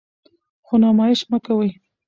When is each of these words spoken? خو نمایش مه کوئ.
خو 0.65 0.75
نمایش 0.83 1.19
مه 1.31 1.37
کوئ. 1.45 1.69